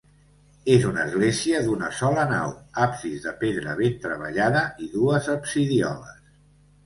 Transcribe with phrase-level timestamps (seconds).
[0.75, 2.55] És una església duna sola nau,
[2.85, 6.19] absis de pedra ben treballada i dues absidioles.